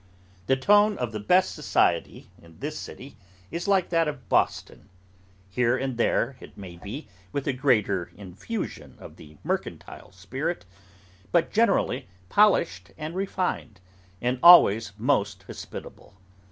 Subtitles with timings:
[0.47, 3.17] The tone of the best society in this city,
[3.51, 4.89] is like that of Boston;
[5.47, 10.65] here and there, it may be, with a greater infusion of the mercantile spirit,
[11.31, 13.79] but generally polished and refined,
[14.19, 16.15] and always most hospitable.